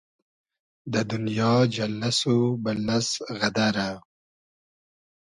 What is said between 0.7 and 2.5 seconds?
دۂ دونیا جئللئس و